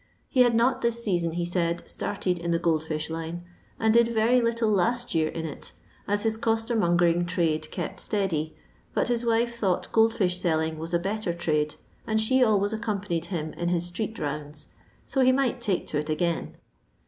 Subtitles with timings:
[0.29, 3.43] He had not this season, he said, started in the Sild fish line,
[3.79, 5.73] and did very little last year in it,
[6.07, 8.55] as s costermongering trade kept steady,
[8.95, 11.75] but his wife thought gold fish selling was a better trade,
[12.07, 14.69] and she always accompanied him in his street rounds;
[15.05, 16.55] so he might take to it again.